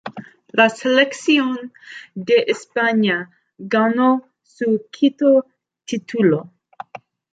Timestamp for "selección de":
0.71-2.45